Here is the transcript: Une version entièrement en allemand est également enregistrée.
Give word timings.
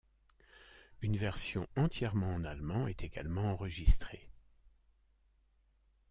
Une 1.03 1.15
version 1.15 1.67
entièrement 1.75 2.33
en 2.33 2.43
allemand 2.43 2.87
est 2.87 3.03
également 3.03 3.51
enregistrée. 3.51 4.31